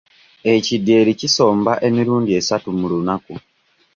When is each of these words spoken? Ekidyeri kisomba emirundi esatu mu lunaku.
Ekidyeri 0.53 1.11
kisomba 1.19 1.71
emirundi 1.87 2.31
esatu 2.39 2.67
mu 2.79 2.85
lunaku. 2.91 3.33